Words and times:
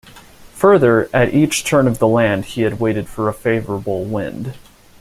Further, 0.53 1.07
at 1.13 1.31
each 1.31 1.63
turn 1.63 1.87
of 1.87 1.99
the 1.99 2.07
land 2.07 2.45
he 2.45 2.63
had 2.63 2.79
waited 2.79 3.07
for 3.07 3.29
a 3.29 3.33
favourable 3.35 4.03
wind. 4.03 4.55